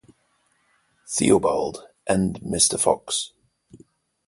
[1.07, 3.33] Theobald and Mr.Fox.